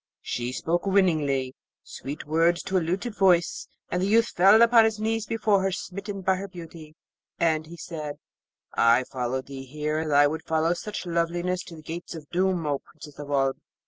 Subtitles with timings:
[0.23, 4.97] She spoke winningly, sweet words to a luted voice, and the youth fell upon his
[4.99, 6.95] knees before her, smitten by her beauty;
[7.39, 8.15] and he said,
[8.73, 12.65] 'I followed thee here as I would follow such loveliness to the gates of doom,
[12.65, 13.57] O Princess of Oolb.'